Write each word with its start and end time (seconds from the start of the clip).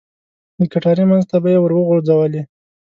د 0.59 0.61
کټارې 0.71 1.03
منځ 1.11 1.23
ته 1.29 1.37
به 1.43 1.47
یې 1.53 1.59
ور 1.61 1.71
وغوځولې. 1.75 2.41